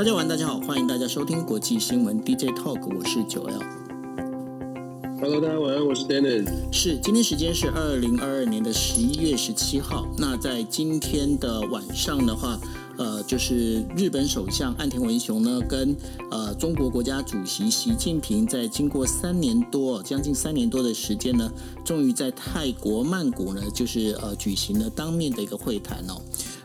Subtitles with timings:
[0.00, 3.60] 大家晚，大家好，欢迎大家收听国际新闻 DJ Talk，我是九 L。
[5.20, 6.48] Hello，大家晚安，我是 Dennis。
[6.72, 10.06] 是，今天时间是二零二二年的十一月十七号。
[10.16, 12.58] 那在今天的晚上的话，
[12.96, 15.94] 呃，就是日本首相岸田文雄呢，跟
[16.30, 21.52] 呃中国国家主席习近平，在经过三年多，将近三年多的时间呢，
[21.84, 26.22] 终于在泰国曼谷呢，就是呃举行了当面的一个会谈哦。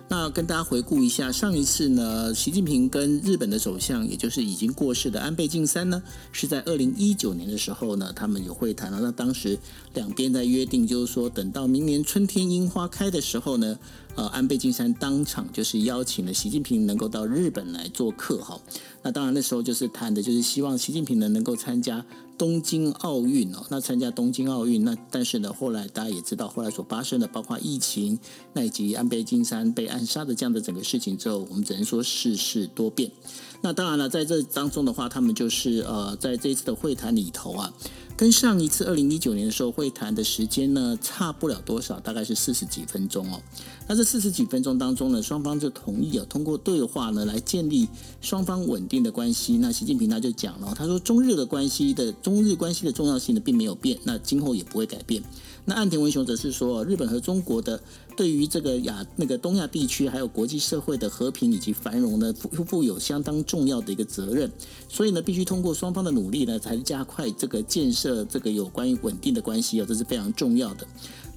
[0.07, 6.01] 那跟大家回顾一下，上一次呢，习近平跟日本的首相，也就是已经过世的安倍晋三呢，
[6.31, 8.99] 是在二零一九年的时候呢，他们有会谈了。
[9.01, 9.57] 那当时
[9.95, 13.79] 两边在约定，就是说等到明年春天樱花开的时候呢，
[14.15, 18.61] 呃，安倍晋三当场就是邀请了习近平能够到日本来做客哈。
[19.05, 22.03] 那当然那时候就是谈的就是希望习近平呢能够参加。
[22.37, 28.19] 东京奥运哦，那参加东京奥运，那但是呢，后来大家也知道，后来所发生的包括疫情，
[28.51, 33.09] 那以及安倍晋三被暗杀的这样的整个事情之后，我们只能说世事多变。
[33.61, 37.73] 那当然了，在这当中的话，他们就是呃，在这一次的会谈里头啊。
[38.17, 43.41] 跟上一次二零一九年的时候会谈的时间呢，差不了多少，大概是四十几分钟哦。
[43.87, 47.87] 那这四十几分钟当中呢，双方就同意啊，通过对话呢来建立
[48.19, 49.57] 双方稳定的关系。
[49.57, 55.23] 那习近平他就讲了，他说中日的关系的中日关系的重要性呢并没有变，那今后也不会改变。
[55.67, 57.79] 那岸田文雄则是说，日本和中国的
[58.15, 64.51] 对于这个亚那个东亚地区还有国际社会的和平以及繁荣呢，负负有相当重要的一个责任，
[64.87, 70.87] 所以呢，必须通过双方的努力呢，才加快这个建设这个有关于稳定的关系啊，这是非常重要的。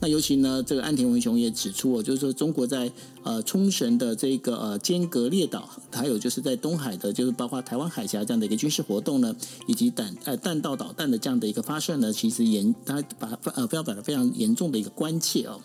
[0.00, 2.90] 那尤其呢，这个岸田文雄也指出哦，就是说中国在
[3.24, 9.34] 呃冲绳的这个呃尖阁列岛，还有就是在东海的，就是包括台湾海峡这样的一个军事活动呢，
[9.66, 15.60] 以及弹呃弹道导弹的这样的一个发射呢，其实严他把呃非常表达非常严重的一个关切哦。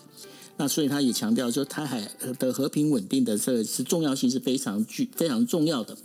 [0.56, 5.96] 那所以他也强调说，台海的和平稳定的这是重要性是非常具非常重要的。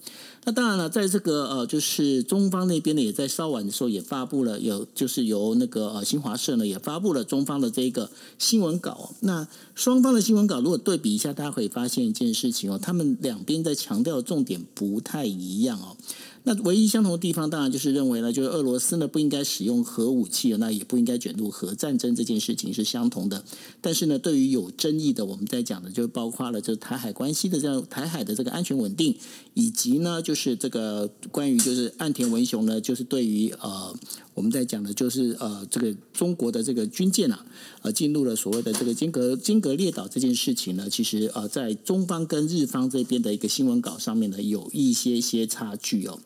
[0.45, 9.11] 那当然了，在这个呃，就是中方那边呢，也在稍晚的时候也发布了有，就是由那个呃新华社呢也发布了中方的这个新闻稿。
[9.19, 15.95] 那双方的新闻稿如果对比一下，大家可以发现一件事情哦，他们两边在强调的重点不太一样哦。
[16.44, 23.44] 那唯一相同的地方，当然就是认为呢，就是俄罗斯呢不应该使用核武器，那也不应该卷入核战争这件事情是相同的。
[23.82, 29.16] 但是呢，对于有争议的，我们在讲的就包括了，就台海关系的这样台海的这个安全稳定，
[29.54, 33.95] 以及呢，就是这个关于就是岸田文雄呢，就是对于呃。
[34.39, 37.45] 我们在讲的就是呃，这个中国的这个军舰啊，
[37.82, 46.17] 呃，进入了所谓的这个金格金格列岛这件事情呢，其实呃，在中方跟日方这边的一个新闻稿上面呢，有一些些差距哦。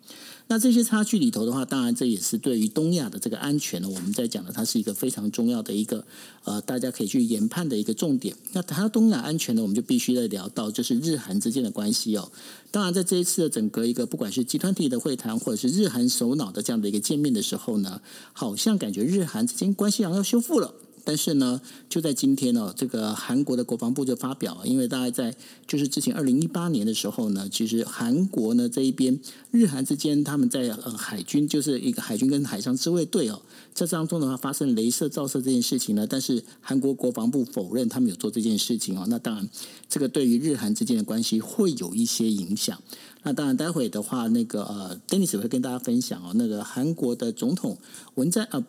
[0.54, 6.06] 那这些差距里头的话，当然这也是对于东亚的这个安全呢，我们在讲的它是一个非常重要的一个
[6.44, 8.36] 呃，大家可以去研判的一个重点。
[8.52, 12.32] 那谈到东亚安全呢，我们就必须得聊到就是日韩之间的关系哦。
[12.70, 18.00] 当然，在这一次的整个一个不管是集团体的会谈，或者是日韩首脑的这样的一个见面的时候呢，
[18.32, 20.76] 好像感觉日韩之间关系好像要修复了。
[21.04, 21.60] 但是呢，
[21.90, 25.36] 就在今天呢，这个韩国的国防部就发表，因为大概在
[25.68, 29.20] 就是之前二零一八年的时候呢，其实韩国呢这一边
[29.52, 33.42] 日韩之间他们在呃海军就是一个海军跟海上自卫队哦，
[33.76, 39.50] 这当中的话发生镭射照射这件事情呢，但是韩国国防部否认他们有做这件事情哦，那当然
[39.90, 42.82] 这个对于日韩之间的关系会有一些影响。
[43.24, 47.78] 那当然待会的话，那个呃，Denis 会跟大家分享哦，那个韩国的总统
[48.16, 48.64] 文在呃。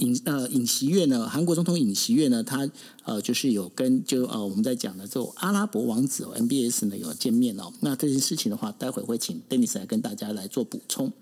[0.00, 2.68] 尹呃尹锡悦呢，韩国总统尹锡悦呢，他
[3.04, 7.72] 呃就是有跟就呃我们在讲的这种阿拉伯王子哦 MBS 呢有见面哦。
[7.80, 11.12] 那这件事情的话，待会会请 Dennis 来跟大家来做补充。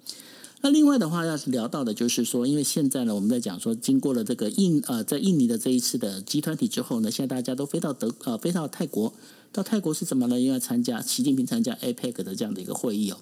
[0.60, 9.12] 那另外的话，要是聊到的就是说，因为现在呢，我们在讲说，经过了这个印呃在印尼的这一次的集团体之后呢，现在大家都飞到德呃飞到泰国，
[9.52, 10.38] 到泰国是怎么呢？
[10.38, 13.18] 因为要参加习近平参加 APEC 的这样的一个会议哦。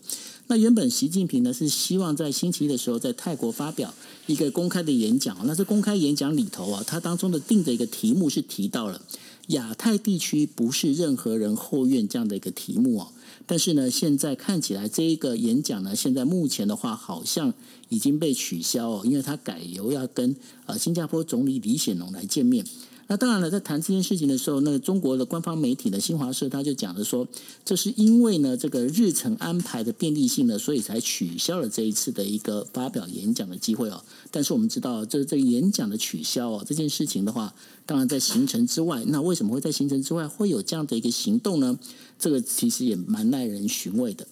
[0.48, 3.92] 那原本习近平呢是希望在星期一的时候在泰国发表
[4.26, 9.02] 一个公开的演讲，那这公开演讲里头啊，他当中的定的一个题目是提到了
[9.48, 13.08] 亚太地区不是任何人后院这样的一个题目哦。
[13.46, 17.54] 但是呢，现在看起来这一个演讲呢，现在目前的话好像
[17.88, 20.36] 已经被取消哦，因为他改由要跟
[20.66, 22.64] 呃新加坡总理李显龙来见面。
[23.08, 27.28] 那当然了，在谈这件事情的时候，那个中国的官方媒体的新华社他就讲了说，
[27.64, 34.02] 这是因为呢这个日程安排的便利性呢，所以才取消了这一次的一个发表演讲的机会哦。
[34.32, 37.54] 但是我们知道，这这演讲的取消哦，这件事情的话，
[37.86, 41.78] 当然在行程之外，那为什么会在行程之外会有这样的一个行动呢？
[42.18, 44.26] 这个其实也蛮耐人寻味的。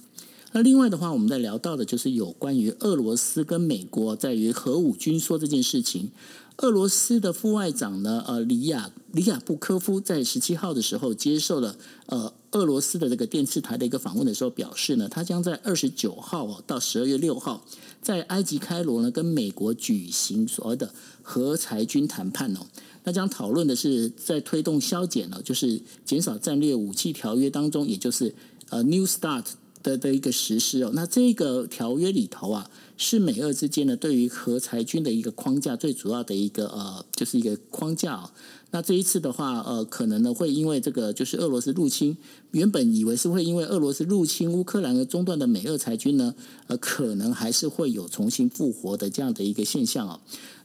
[0.51, 6.11] 那另外的话，我们在聊到的就是有关于俄罗斯跟美国在于核武军说这件事情。
[6.59, 17.65] 俄罗斯的副外长呢，呃，里亚里亚布科夫在十七号的时候接受了呃俄罗斯的这个电视台的一个访问的时候表示呢，他将在二十九号哦到十二月六号
[18.01, 22.61] 在埃及开罗呢跟美国举行所谓的核裁军谈判哦。
[23.03, 28.33] 那将讨论的是在推动削减呢，就是减少战略武器条约当中，也就是
[28.71, 29.45] 呃 New START
[29.83, 30.93] 的的一个实施哦。
[30.95, 32.71] 那这个条约里头啊。
[32.97, 38.31] 是美俄之间呢，对于核裁军的一个框架，最主要的一个呃，就是一个框架哦。
[38.71, 42.17] 那这一次的话，呃，可能呢会因为这个就是俄罗斯入侵，
[42.51, 46.35] 原本以为是会因为俄罗斯入侵乌克兰而中断的美俄裁军呢，
[46.67, 50.21] 呃，可能还是会有重新复活的这样的一个现象哦。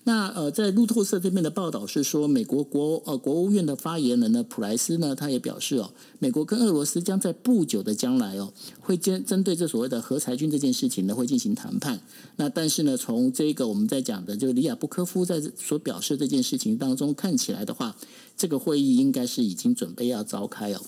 [0.05, 11.99] 那呃，在路透社这边的报道是说，美国国呃国务院的发言人呢普莱斯呢，他也表示哦，美国跟俄罗斯将在不久的将来哦，会针针对这所谓的核裁军这件事情呢，会进行谈判。
[12.37, 17.95] 那但是呢，从这个我们在讲的这个里亚布科夫在所表示这件事情当中看起来的话，
[18.35, 20.81] 这个会议应该是已经准备要召开哦。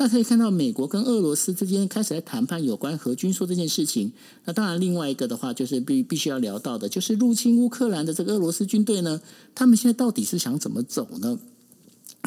[0.00, 4.10] 那可以看到，美国跟俄罗斯之间开始来谈判有关核军缩这件事情。
[4.46, 9.20] 那当然，另外一个的话，就是必必须要聊到的，就是入侵乌克兰的这个俄罗斯军队呢，
[9.54, 11.38] 他们现在到底是想怎么走呢？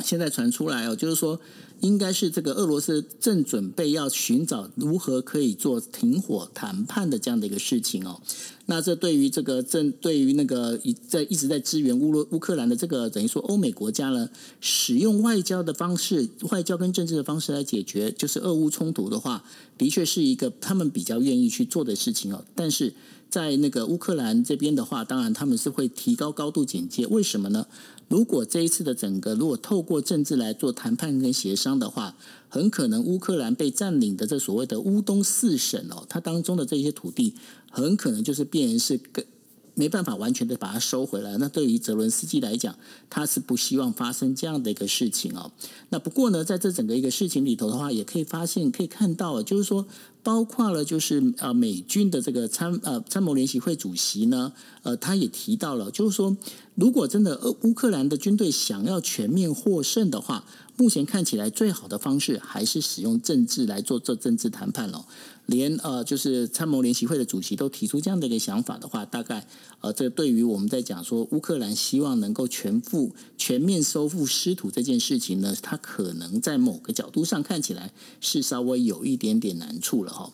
[0.02, 1.40] 现在传出来哦，就是说。
[1.82, 8.22] 应该是这个俄罗斯正准备要寻找如何可以做停火谈判的这样的一个事情哦。
[8.68, 14.30] 那这对于这个正对于那个一在一直在支援乌罗乌克兰的这个等于说欧美国家呢，
[14.62, 19.44] 使用外交的方式、外交跟政治的方式来解决就是俄乌冲突的话，
[19.78, 22.46] 的确是一个他们比较愿意去做的事情哦。
[22.56, 22.94] 但是
[23.30, 27.06] 在那个乌克兰这边的话，当然他们是会提高高度警戒。
[27.08, 27.68] 为什么呢？
[28.10, 32.16] 如果这一次的整个如果透过政治来做谈判跟协商的话，
[32.48, 37.34] 很可能乌克兰被占领的这所谓的乌东四省哦，它当中的这些土地，
[37.72, 39.24] 很可能就是变成是个。
[39.76, 41.38] 没办法完全的把它收回来。
[41.38, 42.76] 那对于泽伦斯基来讲，
[43.10, 45.52] 他是不希望发生这样的一个事情哦。
[45.90, 49.86] 那不过呢，在这整个一个事情里头的话，也可以发现可以看到，就是说，
[50.22, 54.54] 包括了就是呃美军的这个参呃参谋联席会主席呢，
[54.84, 56.36] 呃，他也提到了，就是说，
[56.76, 65.06] 如果真的乌乌克兰的军队想要全面获胜的话，目前看起来最好的方式还是使用政治来做这政治谈判了。
[65.46, 69.46] 连呃，就是参谋联席会的主席都提出这样的一个想法的话，大概
[69.82, 77.92] 呃，这对于我们在讲说乌克兰希望能够全复全面收复失土这件事情呢，它可能在某个角度上看起来
[78.22, 80.32] 是稍微有一点点难处了哈。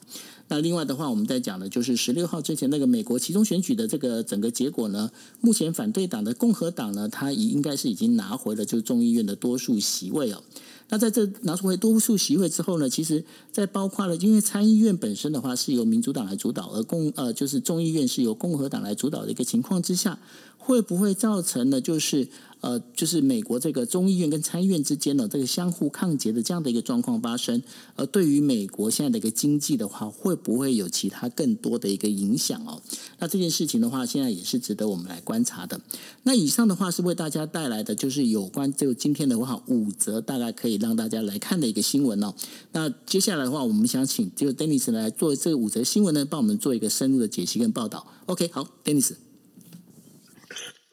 [0.49, 5.09] 那另外的话，我们在讲的就是十六号之前那个美国其中选举的这个整个结果呢，
[5.39, 10.43] 目前反对党的共和党呢，它已应该是已经拿回了就是众议院的多数席位哦。
[10.89, 20.17] 那在这拿出回多数席位之后呢，其实，在包括了，因为参议院本身的话是由民主党来主导，而共呃就是众议院是由共和党来主导的一个情况之下，
[20.57, 21.79] 会不会造成呢？
[21.79, 22.27] 就是。
[22.61, 27.63] 呃，就是美国这个众议院跟参议院之间的这个相互抗结的这样的一个状况发生，
[27.95, 32.81] 而对于美国现在的一个经济的话，会不会有其他更多的一个影响哦？
[33.19, 35.79] 那这件事情的话，现在也是值得我们来观察的。
[36.23, 42.33] 那以上的话是为大家带来的，就是有关就今天的话五则，大概可以让大家来看的一个新闻哦。
[42.73, 48.05] 那接下来的话，我们想请这个 Dennis 来做这五则新闻呢，帮我们做一个深入的解析跟报道。
[48.25, 49.28] OK，好，Dennis。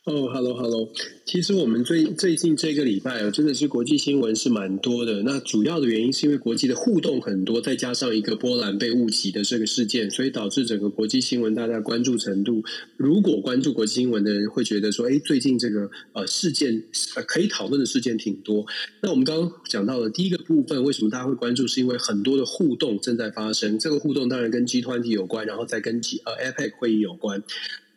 [0.06, 0.88] 哦、oh，Hello，Hello。
[1.24, 5.24] 其实我们最最近这个礼拜啊，真的是国际新闻是蛮多的。
[5.24, 12.62] 那主要的原因是因为国际的互动很多，再加上一个波兰被误击的这个事件，所以导致整个国际新闻大家关注程度。
[12.96, 16.84] 如果关注国际新闻的人会觉得说，哎，最近这个呃事件
[17.26, 18.64] 可以讨论的事件挺多。
[19.02, 21.66] 那我们刚刚讲到的第一个部分，为什么大家会关注？
[21.66, 23.76] 是因为很多的互动正在发生。
[23.76, 27.42] 这个互动当然跟 G 团体有关，然后再跟 G 呃 APEC 会议有关。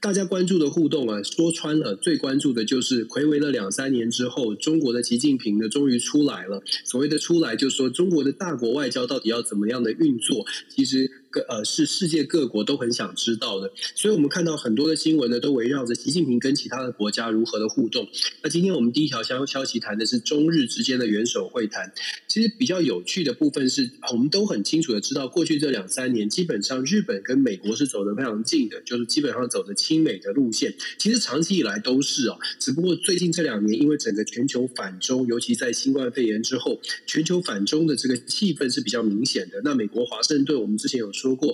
[0.02, 6.64] 大家关注的互动啊，说穿了，最关注的就是睽违了两三年之后，中国的习近平呢，终于出来了。
[6.86, 10.46] 所谓的出来，就是说中国的大国外交到底要怎么样的运作？
[10.70, 11.12] 其实。
[11.30, 18.08] 各呃是世界各国都很想知道的，所以我们看到很多的新闻呢，都围绕着习近平跟其他的国家如何的互动。
[18.42, 21.92] 那今天我们第一条消消息谈的是中日之间的元首会谈。
[22.28, 30.76] 其实比较有趣的部分是，我们都很清楚的知道，过去这两三年，基本上日本跟美国是走得非常近的，就是基本上走的亲美的路线。
[30.98, 39.62] 其实长期以来都是哦，只不过最近这两年，因为整个全球反中，尤其在新冠肺炎之后，全球反中的这个气氛是比较明显的。
[39.64, 41.54] 那美国华盛顿，我们之前有说过。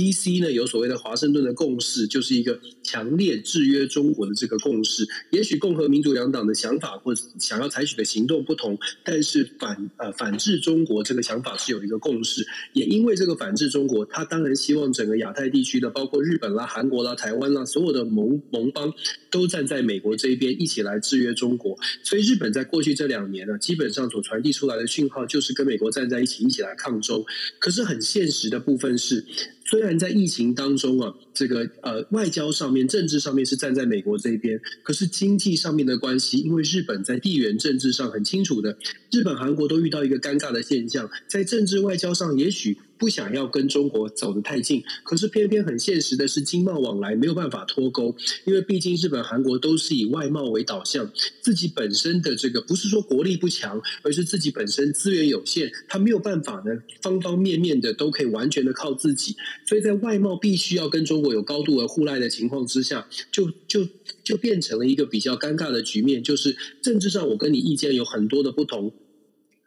[0.00, 5.06] DC 呢有所谓的华盛顿的共识，就是一个强烈制约中国的这个共识。
[5.28, 12.46] 也许共和民主两党的想法或想要采取的行动不同，但是反呃反制中国这个想法是有一个共识。
[12.72, 18.94] 也因为这个反制中国，他当然希望整个亚太地区的，包括日本啦、韩国啦、台湾啦，所有的盟盟邦
[19.30, 21.78] 都站在美国这一边，一起来制约中国。
[22.02, 27.22] 所以日本在过去这两年呢，基本上所传递出来的讯号就是跟美国站在一起，一起来抗中。
[27.58, 29.26] 可是很现实的部分是。
[29.70, 38.76] 虽然在疫情当中啊，这个呃外交上面、政治上面是站在美国这边，可是经济上面的关系，因为日本在地缘政治上很清楚的，
[39.12, 42.78] 日本、韩国都遇到一个尴尬的现象，在政治外交上也许。
[43.00, 48.14] 不想要跟中国走得太近，可是偏偏很现实的是，经贸往来没有办法脱钩，
[48.44, 59.34] 因为毕竟日本、韩国都是以外贸为导向，自己本身的这个不是说国力不强，而是自己本身资源有限，他没有办法呢，方方面面的都可以完全的靠自己，
[59.66, 63.88] 所以在外贸必须要跟中国有高度的互赖的情况之下，就就
[64.22, 68.92] 就变成了一个比较尴尬的局面，就是政治上我跟你意见有很多的不同。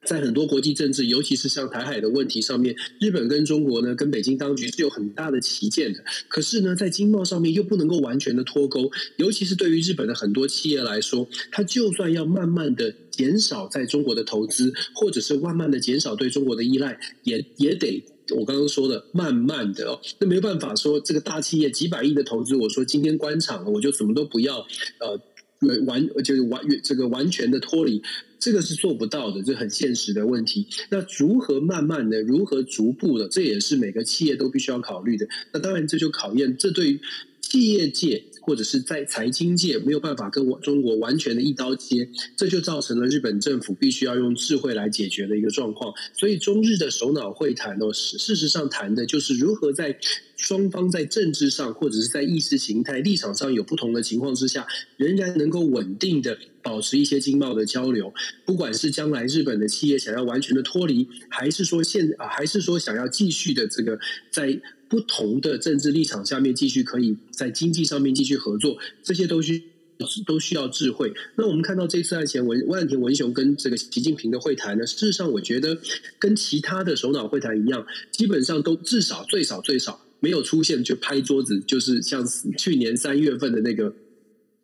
[0.06, 6.04] 在很多国际政治，尤其是像台海的问题上面，日本跟中国呢，跟北京当局是有很大的歧见的。
[6.28, 18.04] 可是呢，在经贸上面又不能够完全的脱钩，尤其是对于日本的很多企业来说，它就算要慢慢的减少在中国的投资，或者是慢慢的减少对中国的依赖，也也得
[18.36, 24.60] 我刚刚说的慢慢的哦，那没办法说这个大企业几百亿的投资，我说今天关厂了，我就什么都不要，
[25.00, 25.20] 呃。
[25.86, 28.02] 完就是完这个完全的脱离，
[28.40, 30.68] 这个是做不到的，这很现实的问题。
[30.90, 35.28] 那如何慢慢的，如何逐步的，这也是每个企业都必须要考虑的。
[35.52, 37.00] 那当然，这就考验这对于
[37.42, 38.24] 企业界。
[38.46, 45.94] 或者是在财经界没有办法跟我中国完全的一刀切，这就造成了日本政府必须要用智慧来解决的一个状况。
[46.14, 49.98] 所以中日的首脑会谈呢，事实上谈的就是如何在
[50.36, 58.14] 双方在政治上或者是在意识形态立场上有不同的情况之下，仍然能够稳定的保持一些经贸的交流。
[58.46, 63.98] 不管是将来日本的企业想要完全的脱离，还是说现啊，还是说想要继续的这个
[64.30, 64.60] 在。
[64.94, 69.64] 不同的政治立场下面，继续可以在经济上面继续合作，这些都需
[70.24, 71.12] 都需要智慧。
[71.36, 75.76] 那我们看到这次岸前文万田文雄跟这个习近平的会谈呢，事实上我觉得
[76.20, 82.24] 跟其他的首脑会谈一样，基本上都至少最少最少没有出现就拍桌子，就是像
[82.56, 83.96] 去年三月份的那个。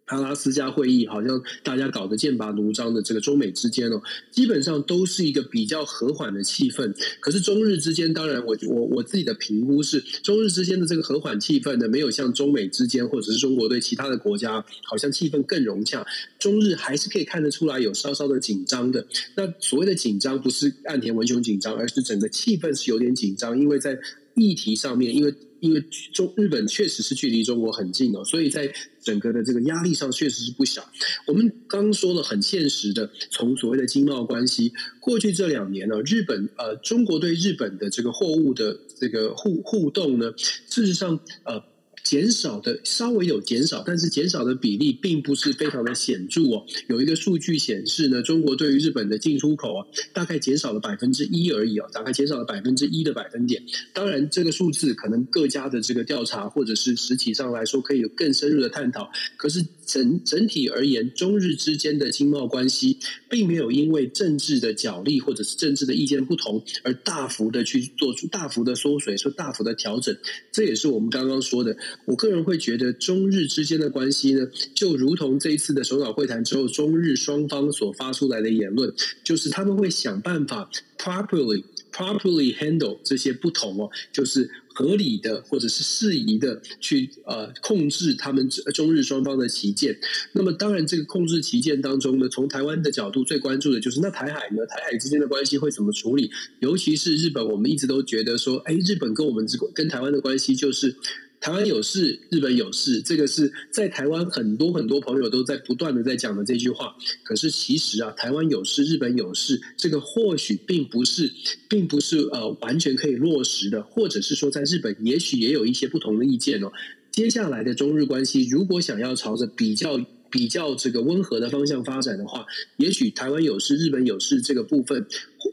[0.10, 4.02] 阿拉斯加会议好像大家搞得剑拔弩张的，这个中美之间哦，
[4.32, 6.94] 基本上都是一个比较和缓的气氛。
[7.20, 16.06] 可是中日之间，当然我我我自己的评估是，中日之间的这个和缓气氛呢，没有像中美之间或者是中国对其他的国家，好像气氛更融洽。
[16.40, 19.06] 中日还是可以看得出来有稍稍的紧张的。
[19.36, 24.00] 那所谓的紧张，不是岸田文雄紧张，而是整个气氛是有点紧张，因为在
[24.34, 25.34] 议题上面，因为。
[25.60, 25.82] 因为
[26.14, 30.88] 中日本确实是距离中国很近哦，所以在整个的这个压力上确实是不小。
[31.28, 41.69] 我们刚说了很现实的，从所谓的经贸关系，过去这两年呢，日本呃中国对日本的这个货物的这个互互动呢，事实上呃。
[42.10, 46.66] 减少的稍微有减少，但是减少的比例并不是非常的显著哦。
[46.88, 53.62] 有一个数据显示呢，中国对于日本的进出口啊，大概减少了百分之一而已哦，大概减少了百分之一的百分点。
[53.94, 59.12] 当然，这个数字可能各家的这个调查或者是实体上来说可以有更深入的探讨。
[59.38, 62.98] 可是整整体而言，中日之间的经贸关系
[63.30, 70.18] 并没有因为政治的角力或者是政治的意见不同而大幅的去做出大幅的缩水，说大幅的调整。
[70.52, 71.78] 这也是我们刚刚说的。
[72.06, 78.94] 我个人会觉得，中日之间的关系呢，就如同这一次的首脑会谈之后，中日双方所发出来的言论，
[79.24, 89.98] 就是他们会想办法 properly properly handle 这些不同哦，就是合理的或者是适宜的去呃控制他们中日双方的旗舰。
[90.34, 96.32] 那么当然，这个控制旗舰当中呢，从台湾的角度最关注的就是那台海呢，台海之间的关系会怎么处理？
[96.60, 100.96] 尤其是日本，我们一直都觉得说，哎，日本跟我们这跟台湾的关系就是。
[101.42, 106.96] 台湾有事，日本有事，这个是在台湾很多很多朋友都在不断的在讲的这句话。
[107.24, 111.32] 可是其实啊，台湾有事，日本有事，这个或许并不是，
[111.70, 116.72] 并不是呃完全可以落实的，或者是说在日本也许也有一些不同的意见哦。
[117.12, 122.46] 接下来的中日关系，如果想要朝着比较比较这个温和的方向发展的话，
[122.78, 125.08] 也许台湾有事，日本有事这个部分，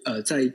[0.05, 0.53] 呃，在。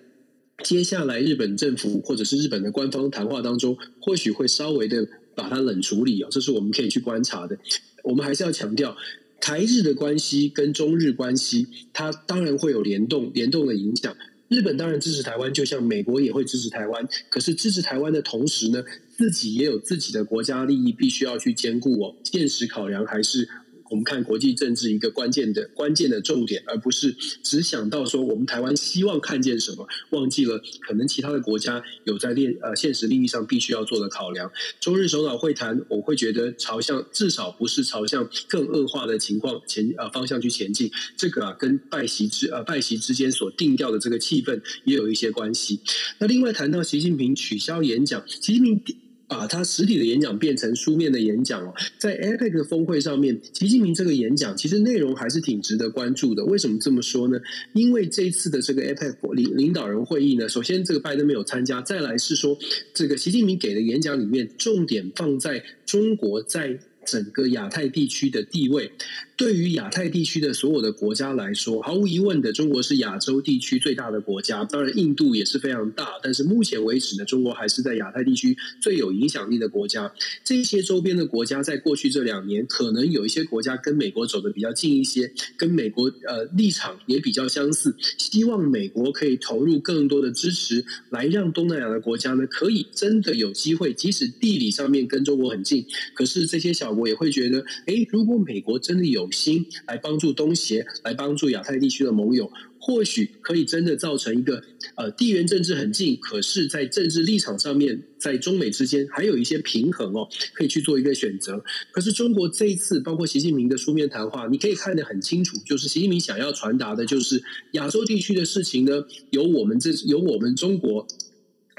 [0.64, 7.58] 接下来，日本政府或者是日本的官方谈话当中，或许会稍微的把它冷处理哦，这是我们可以去观察的。
[8.04, 8.98] 我们还是要强调，
[9.40, 14.16] 台日的关系跟中日关系，它当然会有联动、联动的影响。
[14.48, 17.08] 日本当然支持台湾，就像美国也会支持台湾。
[17.30, 18.84] 可是支持台湾的同时呢，
[19.18, 22.16] 自己也有自己的国家利益，必须要去兼顾哦。
[22.24, 23.48] 现实考量还是。
[23.92, 27.12] 我们看国际政治一个关键的关键的重点，而不是
[27.44, 34.50] 只想到说我们台湾希望看见什么，忘记了可能其他的国家有在列呃现实利益上必须要做的考量。
[34.80, 40.90] 中日首脑会谈，我会觉得朝向至少不是朝向更恶化的情况前呃方向去前进。
[41.18, 45.82] 这个啊跟拜习之呃拜习之间所定调的这个气氛也有一些关系。
[46.18, 49.11] 那另外谈到习近平取消演讲，习近平。
[49.32, 56.44] 把它实体的演讲变成书面的演讲哦，在 APEC 的峰会上面，习近平这个演讲其实内容还是挺值得关注的。
[56.44, 57.40] 为什么这么说呢？
[57.72, 62.58] 因为这一次的这个 APEC 领领导人会议呢，首先这个拜登没有参加，再来是说
[62.94, 68.92] 这个习近平给的演讲里面重点放在中国在整个亚太地区的地位。
[69.38, 74.64] 对于亚太地区的所有的国家来说，毫无疑问的，中国是亚洲地区最大的国家。
[74.66, 80.14] 当然，印度也是非常大，但是目前为止呢，中国还是在亚太地区最有影响力的国家。
[80.44, 104.64] 这些周边的国家，在过去这两年，可能有一些国家跟美国走得比较近一些，跟美国呃立场也比较相似，希望美国可以投入更多的支持，来让东南亚的国家呢，可以真的有机会，即使地理上面跟中国很近，可是这些小国也会觉得，诶，如果美国真的有心来帮助东协，来帮助亚太地区的盟友，或许可以真的造成一个
[104.96, 111.64] 呃地缘政治很近，可是，在政治立场上面，在中美之间还有一些平衡哦，可以去做一个选择。
[111.92, 117.44] 可是中国这一次，包括习近平的书面谈话，你可以看得很清楚，就是习近平想要传达的，就是
[117.74, 121.08] 亚洲地区的事情呢，由我们这由我们中国。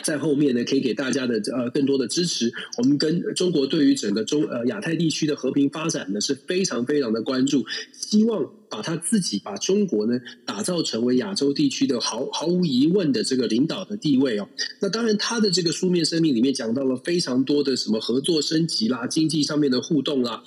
[0.03, 2.53] 在后面呢，可以给大家的呃更多的支持。
[2.79, 14.49] 我们跟中国对于整个中呃亚太地区的和平发展呢是非常非常的关注，希望把他自己把中国呢打造成为亚洲地区的毫毫无疑问的这个领导的地位哦。
[14.81, 20.43] 那当然，他的这个书面声明里面讲到了非常多的什么合作升级啦、经济上面的互动啦。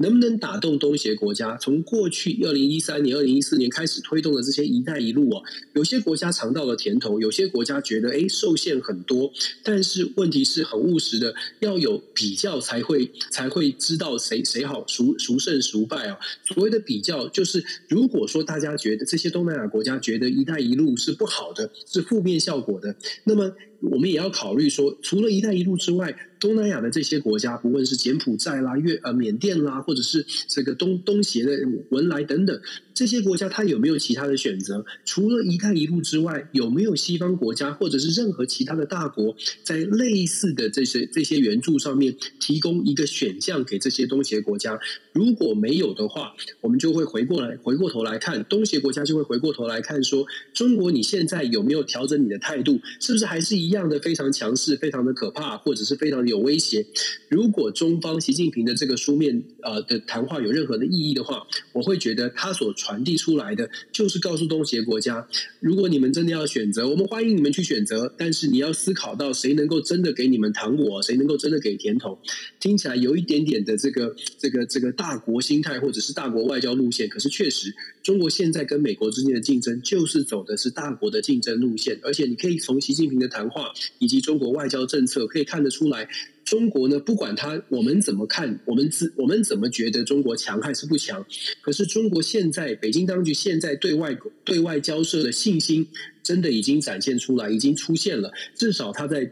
[0.00, 1.56] 能不能打动东协国家？
[1.58, 5.42] 从过去二零一三年、二零一四年开始推动的这些“一带一路”啊，
[5.74, 9.30] 有些国家尝到了甜头，有些国家觉得哎受限很多。
[9.62, 16.18] 但是问题是很务实的，要有比较才会才会知道谁谁好，孰孰胜孰败啊。
[16.44, 23.54] 所谓的比较，就是如果说大家觉得这些东南亚国家觉得“一带一路”是不好的，是负面效果的，那么。
[23.80, 31.52] 我们也要考虑说，除了“一带一路”之外，东南亚的这些国家，不论是柬埔寨啦、越呃缅甸啦，或者是这个东东协的
[31.90, 32.60] 文莱等等。
[33.00, 34.84] 这些国家它有没有其他的选择？
[35.06, 39.34] 除了“一带一路”之外，有没有西方国家或者是任何其他的大国，
[39.64, 44.78] 在类似的这些这些援助上面提供一个选项给这些东协国家？
[45.14, 52.78] 如果没有的话，我们就会回过来回过头来看东协国家，就会回过头来看说：中国你现在有没有调整你的态度？
[53.00, 56.84] 是不是还是一样的非常强势、非常的可怕，或者是非常的有威胁？
[57.30, 62.89] 如果中方习近平的这个书面呃的谈话有任何的意义的话，我会觉得他所传。
[62.90, 65.28] 传递出来的就是告诉东协国家，
[65.60, 72.18] 如果你们真的要选择，我们欢迎你们去选择，但是你要思考到谁能够真的给你们糖果，谁能够真的给甜头。
[72.58, 77.08] 听起来有一点点的这个这个这个大国心态，或者是大国外交路线。
[77.08, 77.72] 可是确实，
[78.02, 86.08] 中国现在跟美国之间的竞争就是走的是大国的竞争路线，而且你可以从习近平的谈话以及中国外交政策可以看得出来。
[86.50, 91.24] 中国呢，不管他我们怎么看，我们自我们怎么觉得中国强还是不强，
[91.60, 95.86] 可是中国现在北京当局现在对外对外交涉的信心，
[96.24, 98.32] 真的已经展现出来，已经出现了。
[98.56, 99.30] 至少他在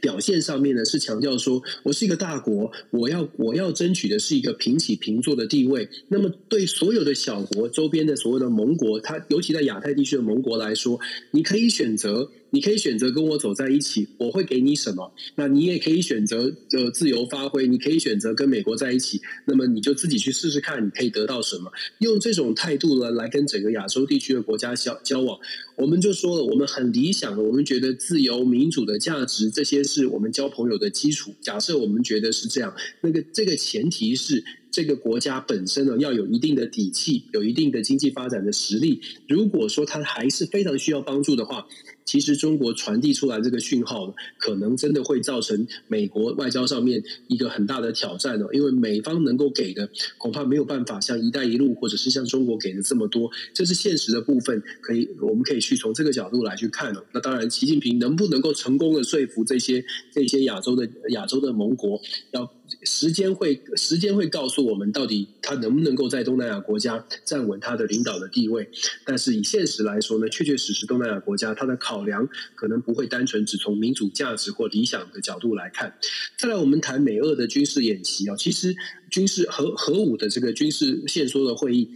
[0.00, 5.88] 表现上面呢，是强调说，我是一个大国，我要我要争取的是一个平起平坐的地位。
[6.08, 10.98] 那么对所有的小国周边的所有的盟国，他尤其在亚太地区的盟国来说，
[11.30, 12.32] 你可以选择。
[12.52, 15.10] 你可以选择跟我走在一起，我会给你什么？
[15.36, 21.72] 那你也可以选择呃自由发挥，你可以选择跟美国在一起，那么你就自己去试试看，你可以得到什么？
[22.00, 25.38] 用这种态度呢，来跟整个亚洲地区的国家交交往，
[25.76, 31.34] 我们就说了，我们很理想的，我们觉得自由民主的价值，这些是我们交朋友的基础。
[31.40, 39.00] 假设我们觉得是这样，那个这个前提是这个国家本身呢要有一定的底气，有一定的经济发展的实力。
[39.26, 41.66] 如果说他还是非常需要帮助的话，
[42.04, 48.48] 其实中国传递出来这个讯号，可能真的会造成美国外交上面一个很大的挑战哦。
[48.52, 49.88] 因为美方能够给的，
[50.18, 53.30] 恐怕没有办法像“一带一路”或者是像中国给的这么多。
[53.54, 57.04] 这是现实的部分，可以我们可以去从这个角度来去看哦。
[57.12, 62.00] 那当然，习近平能不能够成功的说服这些这些亚洲的亚洲的盟国，
[62.32, 68.68] 要时间会时间会告诉我们到底他能不能够在东南亚国家站稳他的领导的地位。
[69.04, 75.94] 但是以现实来说呢，确确实实东南亚国家他的考量可能不会单纯只从民主价值或理想的角度来看。
[76.36, 78.74] 再来，我们谈美俄的军事演习啊，其实
[79.10, 81.90] 军事核核武的这个军事限缩的会议。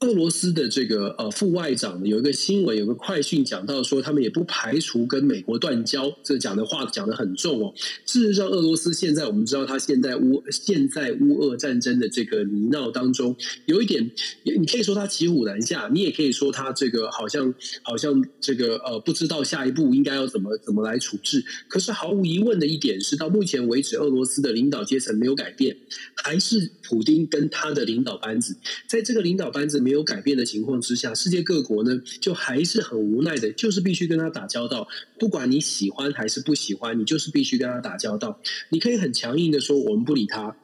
[0.00, 6.10] 俄罗斯的这个呃副外长有一个新闻，有个快讯讲到说，他们也不排除跟美国断交。
[6.22, 7.74] 这讲的话讲得很重哦。
[8.06, 13.36] 事实上，俄罗斯现在我们知道，他现在乌现在乌俄战争的这个泥淖当中，
[13.66, 14.10] 有一点，
[14.58, 21.44] 你可以说他骑虎难下，你也可以说他这个好像好像这个呃不知道下一步应该要怎么怎么来处置。
[21.68, 25.76] 可是毫无疑问的一点是，到目前为止，俄罗斯的领导阶层没有改变，
[26.14, 29.89] 还是普丁跟他的领导班子，在这个领导班子没。
[29.90, 34.86] 没有改变的情况之下，世界各国呢，就还是很无奈的，就是必须跟他打交道。
[35.18, 38.40] 不管你喜欢还是不喜欢，你就是必须跟他打交道。
[38.68, 40.56] 你可以很强硬的说，我们不理他，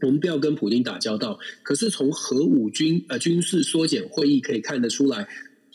[0.00, 1.38] 我们不要跟普京打交道。
[1.62, 5.28] 可是从核武军呃军事缩减会议可以看得出来，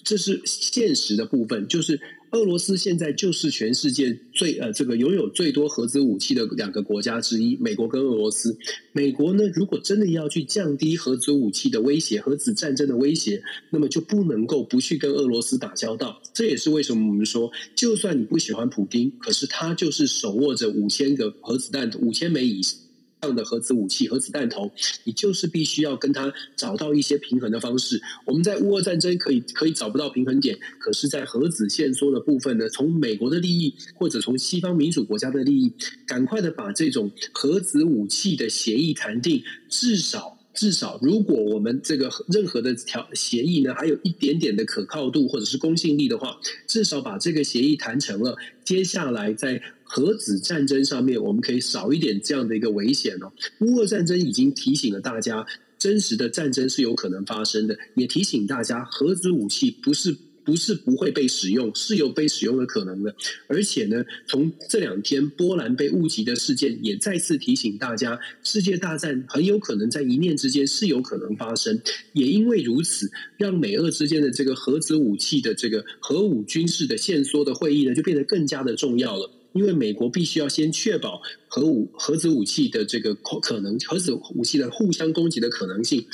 [0.04, 2.02] 这是现实的部分，就是。
[2.32, 8.58] 俄罗斯现在就是全世界最呃这个拥有最多核子武器的两个国家之一，美国跟俄罗斯。
[8.92, 16.22] 美国呢，如果真的要去降低核子武器的威胁、核子战争的威胁，那么就不能够不去跟俄罗斯打交道。
[16.34, 22.80] 这也是为什么我们说，就算你不喜欢普京，可是他就是手握着五千个核子弹、五千枚以上。
[23.22, 24.72] 这样的核子武器、核子弹头，
[25.04, 28.02] 你就是必须要跟他找到一些平衡的方式。
[28.26, 35.74] 我们在乌俄战争可以可以找不到平衡点，可是，在核子限缩的部分呢，从美国的利益或者从西方民主国家的利益，
[36.08, 40.38] 赶快的把这种核子武器的协议谈定，至少。
[40.52, 53.34] 至少，如果我们这个任何的条协议呢，还有一点点的可靠度或者是公信力的话，至少把这个协议谈成了，接下来在核子战争上面，我们可以少一点这样的一个危险哦。
[53.60, 55.46] 乌俄战争已经提醒了大家，
[55.78, 60.16] 真实的战争是有可能发生的，也提醒大家，核子武器不是。
[60.46, 63.16] 不是不会被使用，是有被使用的可能的。
[63.46, 71.80] 而且呢，从这两天波兰被误击的事件，也再次提醒大家，世界大战很有可能在一念之间是有可能发生。
[72.14, 79.30] 也因为如此，让美俄之间的这个核子武器的这个核武军事的限缩的会议呢，就变得更加的重要了。
[79.54, 86.06] 因为美国必须要先确保核武核子武器的这个可能，核子武器的互相攻击的可能性。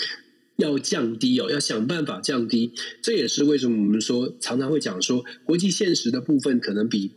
[0.58, 2.72] 要降低哦，要想办法降低。
[3.02, 7.12] 这也是为什么我们说常常会讲说，国际现实的部分可能比。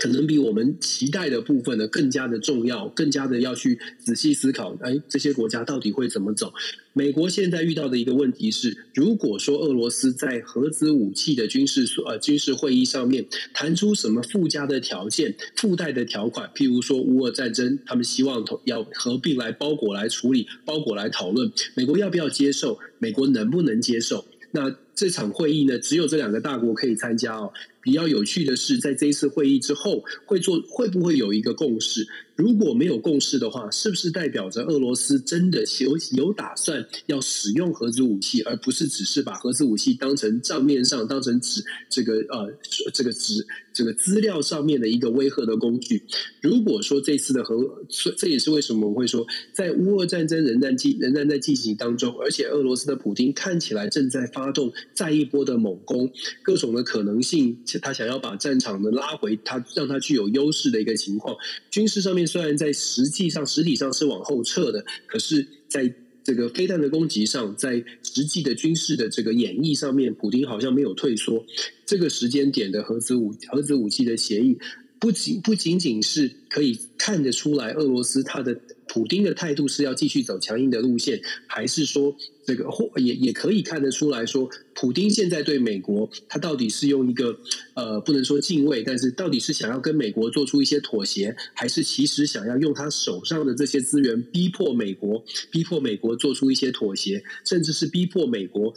[0.00, 4.74] 可能比我们期待的部分呢更加的重要，更加的要去仔细思考。
[4.80, 6.50] 哎，这些国家到底会怎么走？
[6.94, 22.78] 美国现在遇到的一个问题是，如果说俄罗斯在核子武器的军事呃军事会议上面谈出什么附加的条件、附带的条款，譬如说乌俄战争，他们希望要合并来包裹来处理、包裹来讨论，美国要不要接受？
[22.98, 24.24] 美国能不能接受？
[24.52, 27.52] 那这场会议呢，只有这两个大国可以参加哦。
[27.80, 32.06] 比较有趣的是，在这一次会议之后，会做会不会有一个共识？
[32.40, 42.50] 如果没有共识的话，是不是代表着俄罗斯真的有有打算要使用核子武器，而不是只是把核子武器当成账面上当成纸这个呃
[42.94, 46.02] 这个纸这个资料上面的一个威吓的工具？
[46.40, 47.84] 如果说这次的核，
[48.16, 56.10] 这也是为什么我会说，在乌俄战争仍然进仍然在进行当中，而且俄罗斯的普京看起来正在发动再一波的猛攻，
[56.42, 57.58] 各种的可能性。
[57.82, 61.36] 他想要把战场呢拉回他，让他具有优势的一个情况。
[61.70, 71.44] 军事上面虽然在实际上、实体上是往后撤的，可是在这个飞弹的攻击上，在实际的军事的这个演绎上面，普京好像没有退缩。
[71.84, 74.58] 这个时间点的核子武核子武器的协议，
[74.98, 78.60] 不仅不仅仅是可以看得出来，俄罗斯它的。
[78.92, 87.38] 普丁的态度是要继续走强硬的路线，还是说这个或也也可以看得出来说，普丁现在对美国，他到底是用一个
[87.74, 98.74] 呃不能说敬畏，但是到底是想要跟美国做出一些妥协，还是其实想要用他手上的这些资源逼迫美国，逼迫美国做出一些妥协，甚至是逼迫美国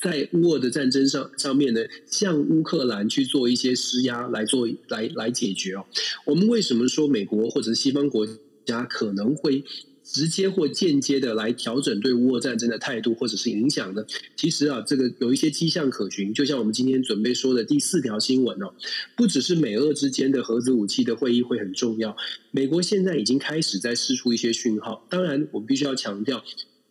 [0.00, 5.84] 在乌俄的战争上上面呢，向乌克兰去做一些施压来做来来解决哦。
[6.24, 8.24] 我们为什么说美国或者是西方国
[8.66, 9.64] 家可能会
[10.02, 14.04] 直接或间接的来调整对乌俄战争的态度或者是影响呢？
[14.36, 16.32] 其实啊，这个有一些迹象可循。
[16.32, 18.72] 就像我们今天准备说的第四条新闻哦，
[19.16, 22.16] 不只是美俄之间的核子武器的会议会很重要，
[22.50, 25.06] 美国现在已经开始在释出一些讯号。
[25.10, 26.44] 当然，我们必须要强调。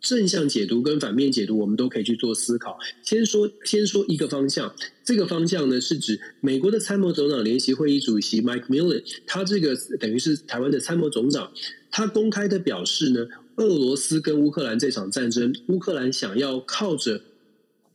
[0.05, 2.77] 正向解读跟反面解读，我们都可以去做思考。
[3.01, 11.51] 先说先说一个方向，这个方向呢是指美国的参谋总长联席会议主席 Mike Milley，他这个等于是台湾的参谋总长，
[11.89, 17.21] 他公开的表示呢，俄罗斯跟乌克兰这场战争，乌克兰想要靠着。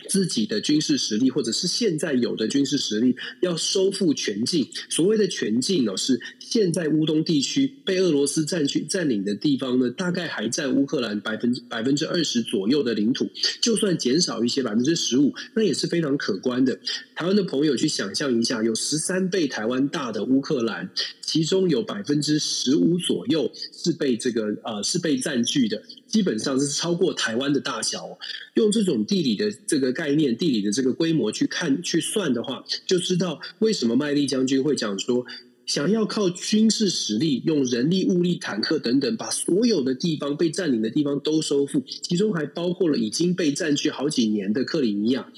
[0.08, 4.68] 自己的军事实力，或者是现在有的军事实力，要收复全境。
[4.88, 13.28] 所谓的全境呢，是现在乌东地区被俄罗斯占据占领的地方呢，大概还占乌克兰百分之百分之二十左右的领土。
[13.60, 16.78] 就算减少一些百分之十五，那也是非常可观的。
[17.14, 25.82] 台湾的朋友去想象一下，有十三倍台湾大的乌克兰，其中有百分之十五左右是被这个呃是被占据的。
[26.10, 28.18] 基本上是超过台湾的大小，
[28.54, 35.24] 用这种地理的这个概念、地理的这个规模去看、去算的话，就知道为什么麦利将军会讲说，
[35.66, 45.30] 想要靠军事实力、用人力、物力、坦克等等，把所有的地方被占领的地方都收复，其中还包括了已经被占据好几年的克里米亚。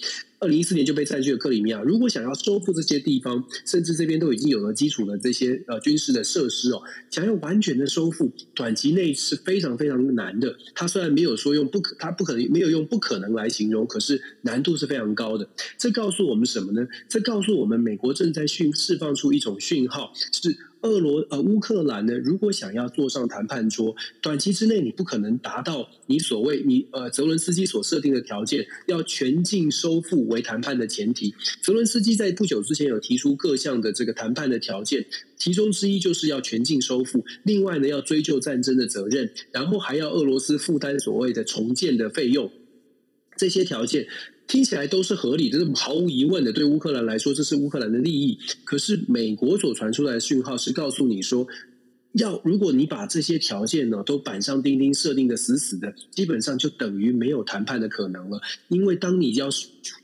[0.42, 1.80] 二零一四年就被占据了克里米亚。
[1.82, 10.56] 如果想要收复这些地方，甚至这边都已经有了基础的这些呃军事的设施哦，想要完全的收复，短期内是非常非常难的。
[10.74, 15.48] 他虽然没有说用不可，他不可能没有用不可能来形容，可是难度是非常高的。
[15.78, 16.88] 这告诉我们什么呢？
[17.08, 20.71] 这告诉我们美国正在讯释放出一种讯号是。
[20.82, 31.34] 俄罗呃乌克兰呢，如果想要坐上谈判桌，短期之内你不可能达到你所谓你呃泽伦斯基所设定的条件，要全境收复为谈判的前提。
[31.60, 42.50] 泽伦斯基在不久之前有提出各项的这个谈判的条件，其中之一就是要全境收复，另外呢要追究战争的责任，然后还要俄罗斯负担所谓的重建的费用，
[43.36, 44.08] 这些条件。
[44.46, 46.52] 听起来都是合理的，这是毫无疑问的。
[46.52, 48.38] 对乌克兰来说，这是乌克兰的利益。
[48.64, 51.46] 可是美国所传出来的讯号是告诉你说，
[52.12, 58.40] 要如果你把这些条件呢都板上钉钉设定的死死的，基本上就等于没有谈判的可能了。
[58.68, 59.48] 因为当你要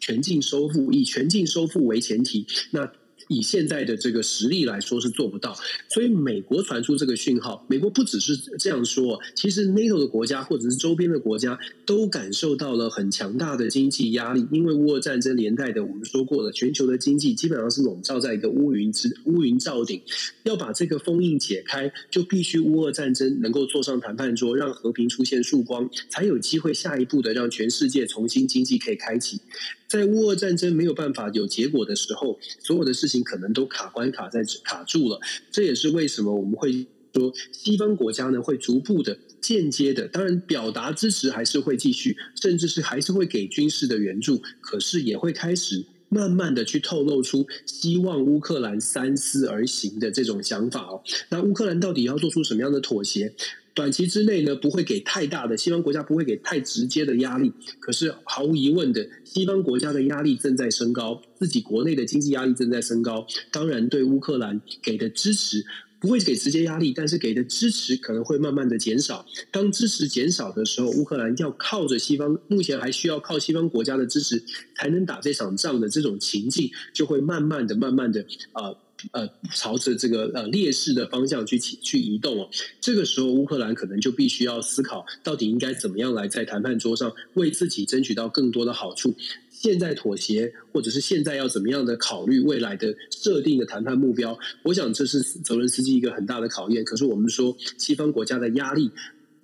[0.01, 2.91] 全境收复，以全境收复为前提，那。
[3.29, 5.57] 以现在的这个实力来说是做不到，
[5.89, 20.03] 所以美国传出这个讯号，美国不只是这样说，其实 NATO 的国家或者是周边的国家都感受到了很强大的经济压力，因为乌俄战争连带的，我们说过了，全球的经济基本上是笼罩在一个乌云之乌云罩顶，
[20.45, 29.41] 要把这个封印解开，就必须乌俄战争能够坐上谈判桌，让和平出现曙光，才有机会下一步的让全世界重新经济可以开启。
[29.89, 35.19] 在乌俄战争没有办法有结果的时候，所有的事情可能都卡关卡在卡住了。
[35.51, 51.03] 这也是为什么我们会说西方国家呢会逐步的、间接的，当然表达支持还是会继续，甚至是还是会给军事的援助，可是也会开始慢慢的去透露出希望乌克兰三思而行的这种想法哦。
[51.31, 53.33] 那乌克兰到底要做出什么样的妥协？
[53.79, 63.25] 短期之内呢，不会给太大的西方国家不会给太直接的压力，可是毫无疑问的，西方国家的压力正在升高，自己国内的经济压力正在升高。
[63.53, 65.65] 当然，对乌克兰给的支持
[66.01, 69.25] 不会给直接压力，但是给的支持可能会慢慢的减少。
[69.53, 74.43] 当支持减少的时候，乌克兰要靠着西方，目前还需要靠西方国家的支持
[74.75, 78.75] 才能打这场仗的这种情境，就会慢慢的、慢慢的啊。
[79.13, 82.49] 呃，朝着这个呃劣势的方向去去移动哦，
[82.81, 89.15] 这个时候乌克兰可能就必须要思考，到底应该怎么样来在谈判桌上为自己争取到更多的好处。
[89.51, 94.39] 现在妥协，或者是现在要怎么样的考虑未来的设定的谈判目标？
[94.63, 96.85] 我想这是泽伦斯基一个很大的考验。
[96.85, 98.91] 可是我们说，西方国家的压力，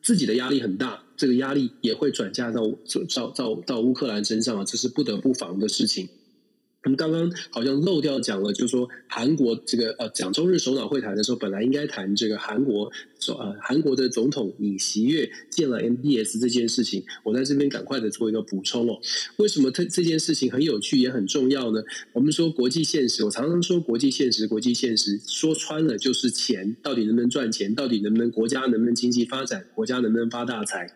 [0.02, 2.62] 自己的压力很大，这个压力也会转嫁到
[3.12, 6.08] 到到到乌克兰身上啊，这是不得不防的事情。
[6.84, 18.98] 我们刚刚好像漏掉讲了，就是说韩国这个呃讲中日首脑会谈的时候，本来应该谈这个韩国说呃韩国的总统尹锡悦见了 MBS 这件事情，我在这边赶快的做一个补充哦。
[19.38, 21.82] 为什么这这件事情很有趣也很重要呢？
[22.12, 27.74] 我们说国际现实，我常常说国际现实，国际现实说穿了就是钱，到底能不能赚钱？
[27.74, 29.64] 到底能不能国家能不能经济发展？
[29.74, 30.94] 国家能不能发大财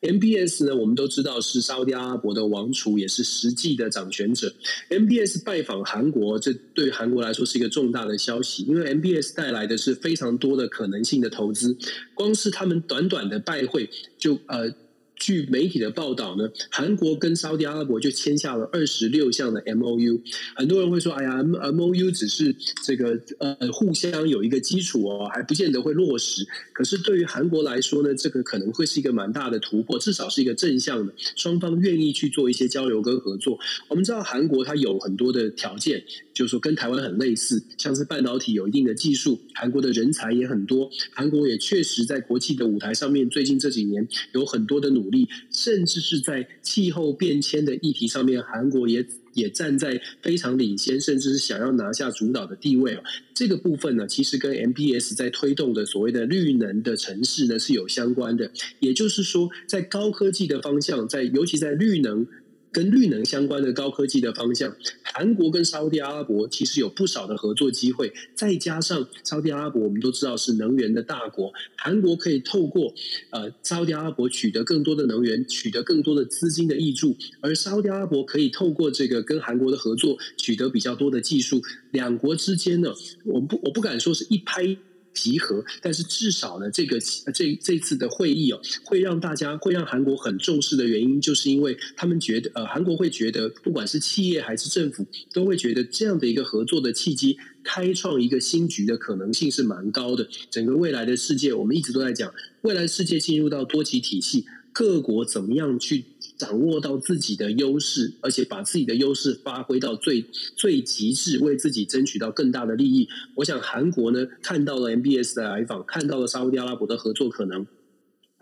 [0.00, 4.52] ？MBS 呢，我们都知道是沙乌地阿拉伯的王储，也是实际的掌权者。
[4.88, 11.76] MBS 拜访韩国，这对韩国来说是一个重大的消息，因为 MBS 带来的是非常多的可能性的投资。
[12.14, 14.74] 光是他们短短的拜会，就呃。
[15.20, 20.20] 据媒体的报道呢，韩国跟沙特阿拉伯就签下了二十六项的 MOU。
[20.56, 33.58] 很多人会说：“哎呀，MOU 只是这个呃互相有一个基础哦，还不见得会落实。”可是对于韩国来说呢，这个可能会是一个蛮大的突破，至少是一个正向的，双方愿意去做一些交流跟合作。
[33.88, 36.02] 我们知道韩国它有很多的条件，
[36.32, 53.02] 就是说跟台湾很类似，像是半导体有一定的技术，韩国的人才也很多，韩国也确实在国际的舞台上面最近这几年有很多的努力力，甚至是在气候变迁的议题上面，韩国也也站在非常领先，甚至是想要拿下主导的地位哦。
[53.34, 58.50] 这个部分呢，其实跟 MBS 在推动的所谓的绿能的城市呢是有相关的。
[58.80, 62.26] 也就是说，在高科技的方向，在尤其在绿能。
[62.72, 68.12] 跟绿能相关的高科技的方向，韩国跟沙乌地阿拉伯其实有不少的合作机会。
[68.34, 72.94] 再加上沙乌地阿拉伯，我们都知道是能源的大国，韩国可以透过
[73.30, 81.62] 呃沙乌地阿拉伯取得更多的能源，取得更多的资金的挹注，而沙乌地阿拉伯可以透过这个跟韩国的合作，取得比较多的技术。
[81.90, 82.92] 两国之间呢，
[83.24, 84.76] 我不我不敢说是一拍。
[85.12, 86.98] 集合，但是至少呢，这个
[87.34, 100.28] 这这次的会议哦，会让大家会让韩国很重视的原因，就是因为他们觉得呃，韩国会觉得，不管是企业还是政府，都会觉得这样的一个合作的契机，开创一个新局的可能性是蛮高的。
[100.50, 106.04] 整个未来的世界，我们一直都在讲，未来世界进入到多极体系，各国怎么样去。
[106.40, 110.24] 掌握到自己的优势，而且把自己的优势发挥到最
[110.56, 113.06] 最极致，为自己争取到更大的利益。
[113.34, 117.66] 我想韩国呢，看到了 MBS 的来访，看到了沙乌地阿拉伯的合作可能，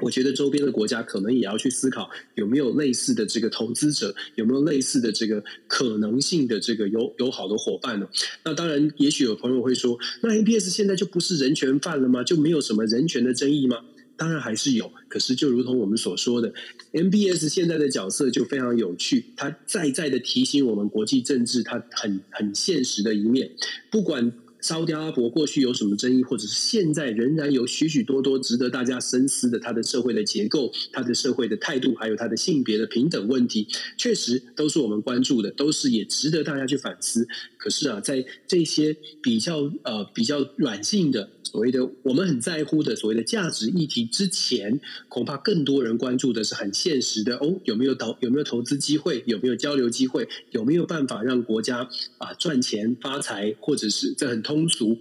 [0.04, 8.06] 我觉得周边的国家可能也要去思考，有没有类似的这个投资者，有没有类似的这个可能性的这个友友好的伙伴呢？
[8.44, 12.22] 那当然，也许有朋友会说，那 MBS 现在就不是人权犯了吗？
[12.22, 13.78] 就没有什么人权的争议吗？
[14.18, 16.52] 当然还是有，可是就如同我们所说的
[16.92, 23.52] ，MBS 现在的角色就非常有趣，它再再的提醒我们国际政治它很很现实的一面。
[23.90, 33.66] 不管沙乌地阿伯过去有什么争议，或者是现在仍然有许许多多值得大家深思的，它的社会的结构、它的社会的态度，还有它的性别的平等问题，
[33.97, 37.27] 确实都是我们关注的，都是也值得大家去反思。
[37.57, 41.31] 可是啊，在这些比较呃比较软性的。
[41.44, 54.98] 所谓的我们很在乎的所谓的价值议题之前，恐怕更多人关注的是很现实的哦，有没有投有没有投资机会，有没有交流机会，有没有办法让国家啊赚钱发财，或者是这很通俗，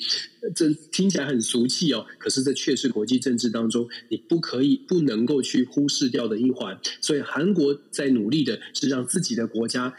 [0.54, 6.78] 这听起来很俗气哦，可是这却是国际政治当中你不可以不能够去忽视掉的一环。
[7.00, 9.96] 所以韩国在努力的是让自己的国家。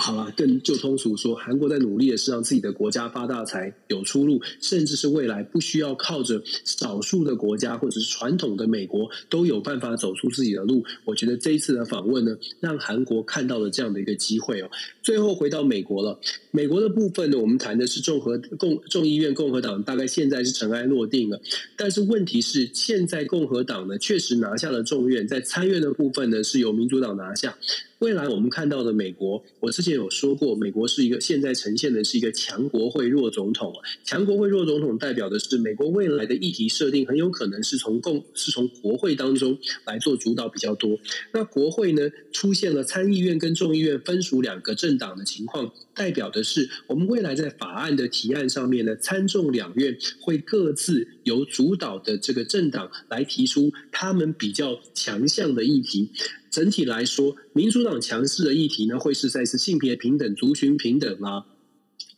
[0.00, 10.84] 好了，更就通俗说，韩国在努力的是让自己的国家发大财、有出路，甚至是未来不需要靠着少数的国家或者是传统的美国都有办法走出自己的路。
[11.04, 14.70] 我觉得这一次的访问呢，让韩国看到了这样的一个机会哦。
[15.02, 16.20] 最后回到美国了，
[16.52, 21.40] 美国的部分呢，我们谈的是众和共众议院共和党大概现在是尘埃落定了，
[21.76, 27.58] 但是问题是现在共和党呢确实拿下了众院，在参院的部分呢是由民主党拿下。
[27.98, 33.74] 未来我们看到的美国，我之前有说过，美国是一个现在呈现的是一个强国会弱总统。
[34.04, 40.96] 强国会弱总统代表的是美国未来的议题设定很有可能是从共是从国会当中来做主导比较多。
[41.32, 56.10] 那国会呢，出现了参议院跟众议院分属两个政党的情况，代表的是我们未来在法案的提案上面呢，参众两院会各自由主导的这个政党来提出他们比较强项的议题。
[56.50, 61.44] 整体来说，民主党强势的议题呢，会是在是性别平等、族群平等啊，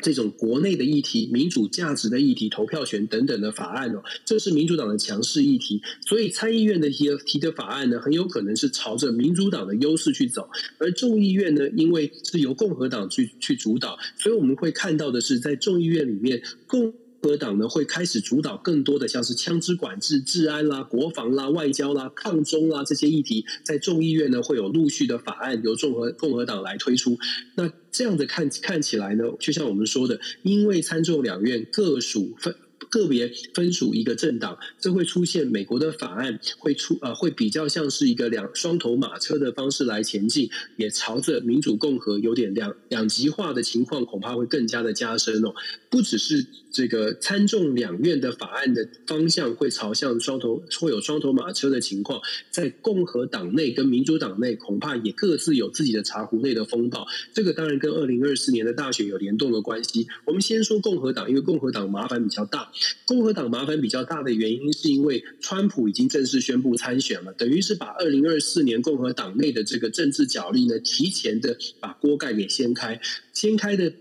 [0.02, 5.82] 这种国内的议题、民主价值的议题、投票权等等的法案哦，这是民主党的强势议题。
[6.06, 16.94] 所以参议院的提提的法案呢，很有可能是朝着民主党的优势去走，而众议院呢，因为是由共和党去去主导，所以我们会看到的是，在众议院里面共。
[17.20, 27.18] 共和党呢，会开始主导更多的像是枪支管制、治安啦、国防啦、外交啦、抗中啦这些议题，在众议院呢会有陆续的法案由众和共和党来推出。
[27.56, 32.54] 那这样子看看起来呢，就像我们说的，因为参众两院各属分。
[32.88, 45.54] 个别分属一个政党，这会出现美国的法案会出呃，会比较像是一个两双头马车的方式来前进，也朝着民主共和有点两两极化的情况，恐怕会更加的加深哦。
[45.88, 57.06] 不只是这个参众两院的法案的方向会朝向双头，会有双头马车的情况，在共和党内跟民主党内恐怕也各自有自己的茶壶内的风暴。
[57.35, 60.06] 这个当然跟二零二四年的大选有联动的关系。
[60.24, 62.70] 我们先说共和党，因为共和党麻烦比较大。
[63.04, 73.00] 共和党麻烦比较大的原因，是因为川普已经正式宣布参选了，等于是把二零二四年共和党内的这个政治角力呢，提前的把锅盖给掀开，
[73.33, 73.92] 掀开的。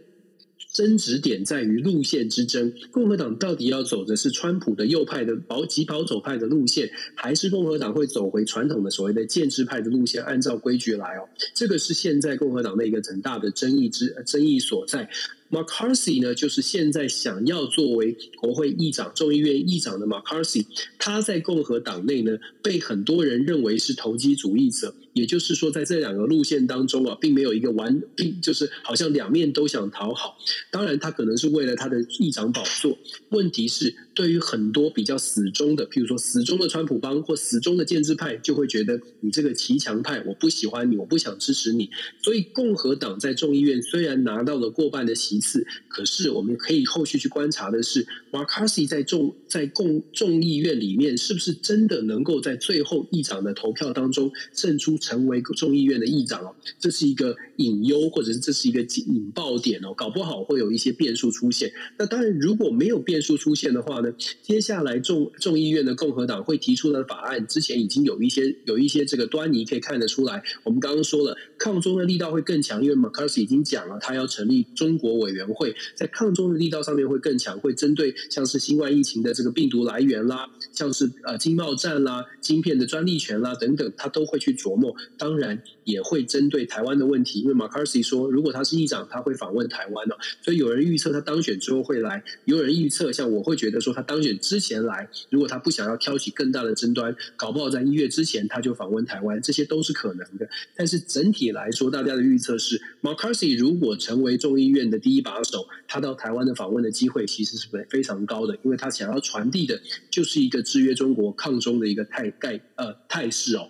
[0.71, 11.27] 争执点在于路线之争，共和党到底要走的是川普的右派的保极保守派的路线，还是共和党会走回传统的所谓的建制派的路线，按照规矩来哦？
[11.55, 15.09] 这个是现在共和党的一个很大的争议之争议所在。
[15.51, 20.67] McCarthy 呢，就是现在想要作为国会议长、众议院议长的 McCarthy，
[20.99, 24.93] 他在共和党内呢，被很多人认为是投机主义者。
[25.13, 28.01] 也就是说，在这两个路线当中啊，并没有一个完，
[28.41, 30.37] 就是好像两面都想讨好。
[30.71, 32.97] 当然，他可能是为了他的议长宝座。
[33.29, 41.89] 问题是，对于很多比较死忠的，譬如说死忠的川普帮或死忠的建制派，就会觉得你这个骑墙派，我不喜欢你，我不想支持你。
[42.21, 54.98] 所以，共和党在众议院虽然拿到了过半的席次，可是我们可以后续去观察的是，McCarthy 在众在共众议院里面，是不是真的能够在最后议长的投票当中胜出？
[54.99, 61.71] 成为众议院的议长哦，这是一个隐忧，或者是这是一个引爆点哦，搞不好会有一些变数出现。
[61.97, 70.43] 那当然，如果没有变数出现的话呢，接下来众众议院的共和党会提出的法案，之前已经有一些有一些这个端倪可以看得出来。
[70.63, 84.88] 我们刚刚说了，抗中的力道会更强，因为 McCarthy 已经讲了，他要成立中国委员会，在抗中的力道上面会更强，会针对像是新冠疫情的这个病毒来源啦，像是呃经贸战啦、晶片的专利权啦等等，他都会去琢磨。
[85.17, 100.47] 当然也会针对台湾的问题，因为 McCarthy 说，如果他是议长，他会访问台湾的，所以有人预测他当选之后会来，有人预测像我会觉得说他当选之前来，如果他不想要挑起更大的争端，搞不好在一月之前他就访问台湾，这些都是可能的。
[100.75, 113.69] 但是整体来说，大家的预测是 McCarthy 如果成为众议院的第一把手，他到台湾的访问的机会其实是非常高的，因为他想要传递的就是一个制约中国、抗中的一个态概呃态势哦。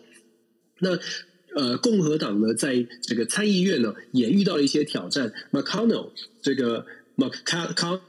[0.79, 0.97] 那
[1.55, 5.33] 呃，共和党呢，在这个参议院呢，也遇到了一些挑战。
[5.51, 6.11] McConnell
[6.41, 6.85] 这个
[7.17, 7.99] McConnell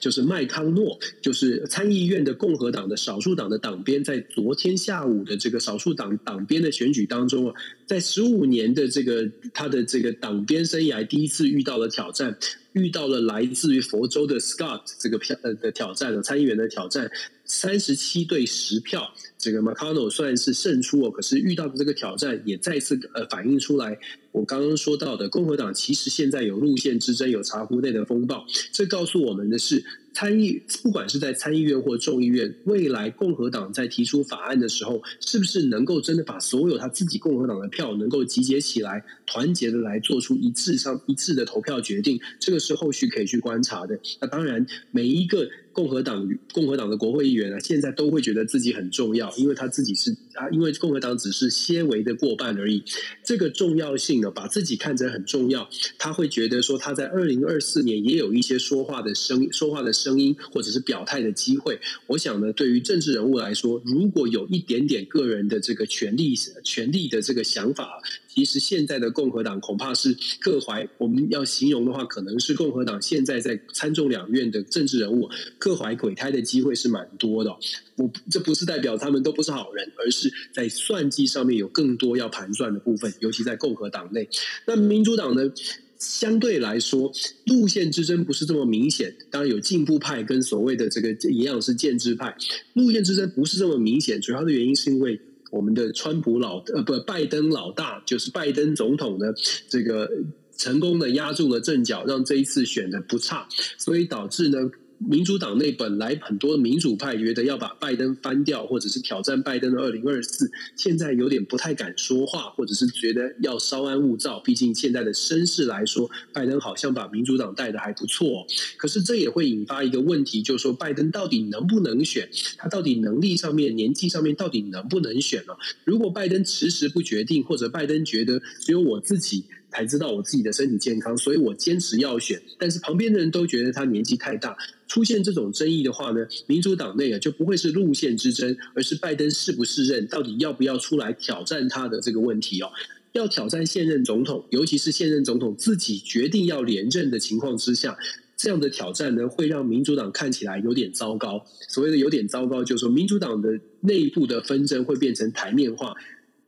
[0.00, 7.54] 就是麦康诺，就是参议院的共和党的少数党的党鞭，在昨天下午的这个少数党党鞭的选举当中啊，
[7.86, 12.38] 在十五年的这个他的这个党鞭生涯，第一次遇到了挑战。
[12.72, 17.10] 遇到了来自于佛州的 Scott 这个票呃的挑战的，参议员的挑战，
[17.52, 23.98] 三十七对十票，这个 McConnell 算是胜出哦，可是遇到的这个挑战也再次呃反映出来，
[24.32, 29.84] 我刚刚说到的共和党其实现在有路线之争，有茶壶内的风暴，这告诉我们的是。
[30.14, 42.20] 参议不管是在参议院或众议院，未来共和党在提出法案的时候，是不是能够真的把所有他自己共和党的票能够集结起来，团结的来做出一致上一致的投票决定？
[42.38, 43.98] 这个是后续可以去观察的。
[44.20, 45.48] 那当然，每一个。
[45.72, 52.82] 共和党共和党的国会议员啊，现在都会觉得自己很重要，因为他自己是啊，因为共和党只是些微的过半而已。
[53.24, 55.68] 这个重要性呢，把自己看成很重要，
[55.98, 61.80] 他会觉得说他在二零二四年也有一些说话的声说话的声音，或者是表态的机会。
[62.06, 68.02] 我想呢，对于政治人物来说，如果有一点点个人的这个权力权力的这个想法。
[68.34, 75.28] 其实现在的共和党恐怕是各怀，我们要形容的话，可能是共和党现在在参众两院的政治人物
[75.58, 77.54] 各怀鬼胎的机会是蛮多的。
[77.96, 84.28] 我这不是代表他们都不是好人，而是在算计上面有更多要盘算的部分，尤其在共和党内。
[84.66, 85.52] 那民主党呢，
[85.98, 87.12] 相对来说
[87.46, 89.14] 路线之争不是这么明显。
[89.30, 92.36] 当然有进步派跟所谓的这个一样是建制派，
[92.74, 94.20] 路线之争不是这么明显。
[94.20, 95.20] 主要的原因是因为。
[95.52, 99.26] 我们的川普老呃不拜登老大就是拜登总统呢，
[99.68, 100.10] 这个
[100.56, 104.70] 成功的压住了阵脚，让这一次选的不差，所以导致呢。
[105.08, 114.40] 民主党内本来很多民主派觉得要把拜登翻掉，或者是挑战拜登的二零二四，现在有点不太敢说话，或者是觉得要稍安勿躁。
[114.40, 118.46] 毕竟现在的声势来说，拜登好像把民主党带得还不错。
[118.76, 122.28] 可是这也会引发一个问题，就是说拜登到底能不能选？
[122.56, 125.54] 他到底能力上面、年纪上面到底能不能选呢？
[125.84, 129.44] 如果拜登迟迟不决定，或者拜登觉得只有我自己。
[129.72, 132.40] 才知道我自己的身体健康，所以我坚持要选。
[132.58, 134.56] 但是旁边的人都觉得他年纪太大，
[134.86, 142.70] 出现这种争议的话呢，民主党内啊就不会是路线之争，而是拜登是不是任，到底要不要出来挑战他的这个问题哦。
[143.12, 147.96] 要挑战现任总统，尤其是现任总统自己决定要连任的情况之下，
[148.38, 151.44] 这样的挑战呢，会让民主党看起来有点糟糕。
[151.68, 155.94] 所谓的有点糟糕，就是说民主党的内部的纷争会变成台面化。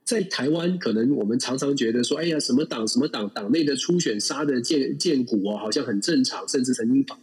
[0.05, 7.17] 在台湾，可能我们常常觉得说，哎呀，什么党什么党，党内的初选杀的见见骨哦，好像很正常，甚至曾经发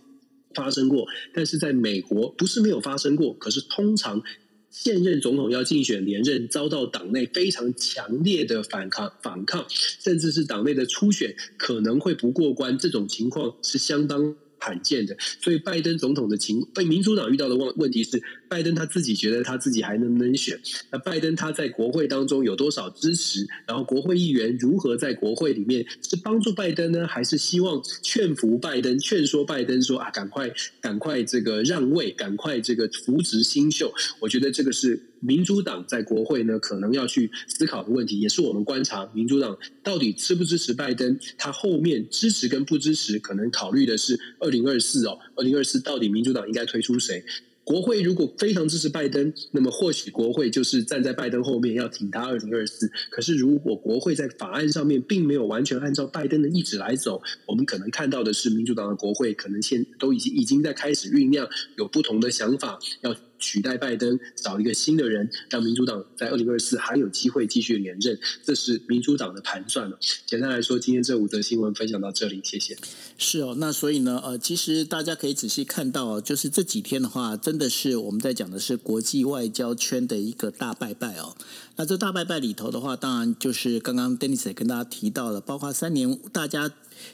[0.52, 1.06] 发生过。
[1.32, 4.20] 但是在美国，不是没有发生过，可是通常
[4.68, 15.16] 现任总统要竞选连任，遭到党内非常强烈的反抗反抗，甚至是党内的初选可能会不过关，这种情况是相当罕见的。
[15.18, 20.58] 所以拜登总统的情被民主党遇到的问问题是，拜登他自己觉得他自己还能不能选？
[20.90, 23.46] 那拜登他在国会当中有多少支持？
[23.66, 30.50] 然后国会议员如何在国会里面是帮助拜登呢，还是希望劝服拜登、劝说拜登说啊，赶快
[30.80, 33.92] 赶快这个让位，赶快这个扶植新秀？
[34.20, 35.00] 我觉得这个是。
[35.22, 41.16] 民主党在国会呢，可能要去思考的问题，也是我们观察民主党到底支不支持拜登。
[41.38, 47.24] 他后面支持跟不支持，可能考虑的是二零二四哦，二零二四到底民主党应该推出谁？
[47.64, 52.90] 国会如果非常支持拜登，那么或许国会就是站在拜登后面要挺他二零二四。
[53.08, 63.14] 可是如果国会在法案上面并没有完全按照拜登的意志来走，我们可能看到的是民主党的国会可能现都已经已经在开始酝酿有不同的想法要。
[63.42, 69.98] 取代拜登，找一个新的人，让民主党在二零二四还有机会继续连任，这是民主党的盘算了。
[70.24, 72.78] 简单来说，今天这五则新闻分享到这里，谢谢。
[73.18, 81.36] 是哦，那所以呢，呃，其实大家可以仔细看到，就是这几天的话，真的是我们在讲的是国际外交圈的一个大拜拜哦。
[81.76, 86.70] 那这大拜拜里头的话，当然就是刚刚 Dennis 也跟大家提到了，包括三年大家。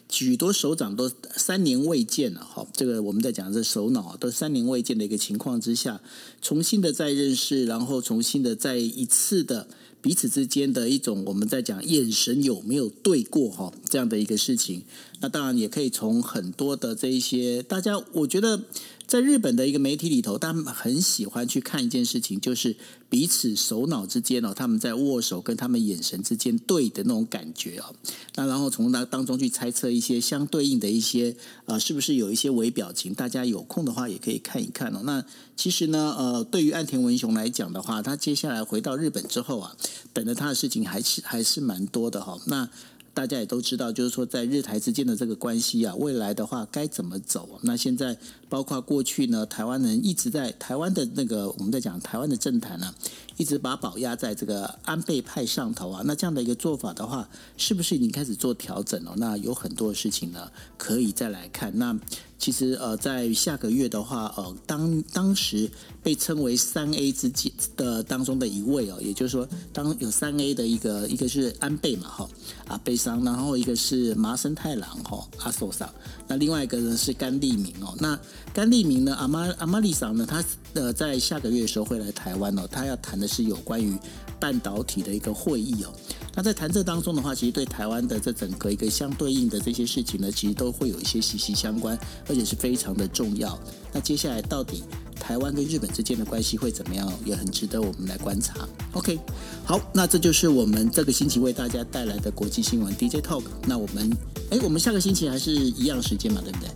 [0.08, 6.00] 许多首长都三年未见了，哈，这个我们在讲这首脑都三年未见的一个情况之下，
[6.40, 9.68] 重新的再认识，然后重新的再一次的
[10.00, 14.82] 彼此之间的一种我们在讲眼神有没有对过哈，这样的一个事情，
[15.20, 18.62] 那当然也可以从很多的这一些大家，我觉得。
[19.08, 22.76] 在日本的一个媒体里头，他们很喜欢去看一件事情，就是
[23.08, 27.94] 彼此首脑之间哦，他们在握手跟他们眼神之间对的那种感觉哦。
[28.34, 31.34] 那然后从那当中去猜测一些相对应的一些
[31.64, 33.14] 呃，是不是有一些微表情？
[33.14, 35.00] 大家有空的话也可以看一看哦。
[35.04, 35.24] 那
[35.56, 39.74] 其实呢，呃，对于岸田文雄来讲的话，他接下来回到日本之后啊，
[40.12, 42.38] 等着他的事情还是还是蛮多的哈。
[42.44, 42.68] 那。
[43.14, 47.58] 大家也都知道，就是说，在日台之间的这个关系啊，未来的话该怎么走？
[47.62, 48.16] 那现在
[48.48, 52.94] 包括过去呢，台湾人一直在台湾的那个，我们在讲台湾的政坛呢，
[53.36, 56.02] 一直把宝压在这个安倍派上头啊。
[56.04, 59.14] 那这样的一个做法的话，是不是已经开始做调整了？
[59.16, 61.76] 那有很多事情呢，可以再来看。
[61.78, 61.98] 那
[62.38, 65.68] 其实呃，在下个月的话，呃，当当时
[66.04, 72.28] 被称为三 A 之间的当中的一位哦，也就是说，当有三 A 的一个，一个是安倍嘛，哈
[72.68, 75.92] 啊悲伤，然后一个是麻生太郎哈阿寿桑，
[76.28, 78.16] 那另外一个呢是甘利明哦，那
[78.52, 80.44] 甘利明呢阿妈阿妈利桑呢，他
[80.74, 83.96] 呃在下个月的时候会来台湾哦，他要谈的是有关于
[84.40, 85.92] 半导体的一个会议哦。
[86.34, 93.58] 那在谈这当中的话，其实对台湾的这整个一个相对应的这些事情呢，其实都会有一些息息相关，而且是非常的重要。
[93.92, 94.82] 那接下来到底
[95.18, 98.68] 台湾跟日本之间的关系会怎么样，也很值得我们来观察。
[98.92, 99.18] OK，
[99.64, 103.42] 好，那这就是我们这个星期为大家带来的国际新闻 DJ Talk。
[103.66, 104.10] 那我们，
[104.50, 106.68] 哎，我们下个星期还是一样时间嘛，对不对？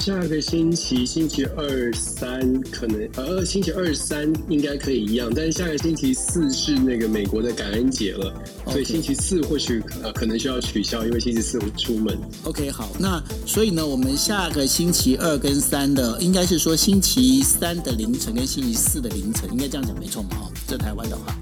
[0.00, 2.40] 下个星期星期二三
[2.70, 8.32] 可能呃，星期二三应该可以一样，但是下个星期四是那个美国的感恩节了
[8.64, 8.72] ，Okay.
[8.72, 12.18] 所以星期四或许呃可能需要取消，因为星期四会出门。
[12.44, 20.30] OK，好，那所以呢，我们下个星期二跟三的，应该是说星期三的凌晨跟星期四的凌晨，应该这样讲没错嘛？
[20.40, 21.38] 哦，在台湾的话，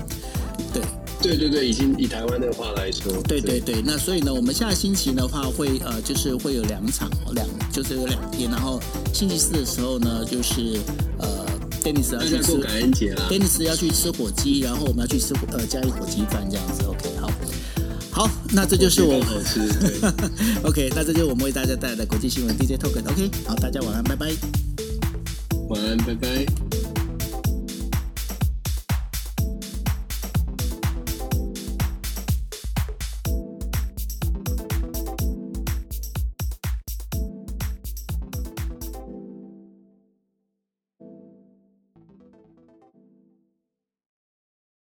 [0.75, 0.83] 对。
[1.21, 8.81] 对对对，已经以台湾的话来说，对对对，那所以呢，我们下星期的话会呃，就是会有两场两，就是有两天，然后
[9.13, 10.79] 星期四的时候呢，就是
[11.19, 11.45] 呃
[11.83, 17.31] ，Dennis 要去吃过感恩节啦，Dennis 要去吃火鸡，然后我们要去吃呃嘉义火鸡饭这样子，OK，好，
[18.11, 20.11] 好，那这就是我好吃，对，
[20.63, 24.31] OK，那这就是我们为大家带来的国际新闻 DJ Token，OK，好，大家晚安，拜拜，
[25.69, 26.78] 晚安，拜拜。